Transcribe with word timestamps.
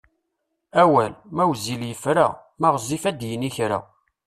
Awal, 0.81 1.13
ma 1.35 1.43
wezzil 1.49 1.81
yefra, 1.89 2.27
ma 2.59 2.67
ɣezzif 2.73 3.03
ad 3.09 3.15
d-yini 3.19 3.49
kra. 3.55 3.79